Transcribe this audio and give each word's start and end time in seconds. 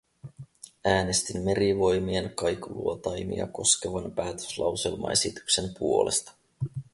Äänestin 0.85 1.41
merivoimien 1.43 2.31
kaikuluotaimia 2.35 3.47
koskevan 3.47 4.11
päätöslauselmaesityksen 4.11 5.73
puolesta. 5.79 6.31